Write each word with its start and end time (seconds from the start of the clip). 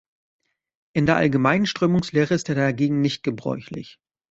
In 0.93 1.05
der 1.05 1.17
allgemeinen 1.17 1.67
Strömungslehre 1.67 2.33
ist 2.33 2.49
er 2.49 2.55
dagegen 2.55 3.01
nicht 3.01 3.21
gebräuchlich. 3.21 3.99